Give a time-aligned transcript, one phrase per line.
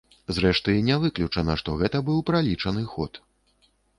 [0.35, 3.23] Зрэшты, не выключана, што гэта быў пралічаны ход.